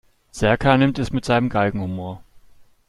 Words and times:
Serkan 0.31 0.79
nimmt 0.79 0.97
es 0.97 1.11
mit 1.11 1.25
seinem 1.25 1.49
Galgenhumor. 1.49 2.23